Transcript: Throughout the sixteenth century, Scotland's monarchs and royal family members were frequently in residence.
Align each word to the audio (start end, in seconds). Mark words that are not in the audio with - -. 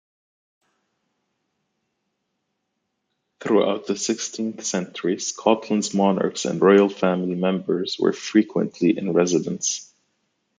Throughout 3.39 3.85
the 3.85 3.95
sixteenth 3.95 4.65
century, 4.65 5.19
Scotland's 5.19 5.93
monarchs 5.93 6.45
and 6.45 6.59
royal 6.59 6.89
family 6.89 7.35
members 7.35 7.99
were 7.99 8.13
frequently 8.13 8.97
in 8.97 9.13
residence. 9.13 9.93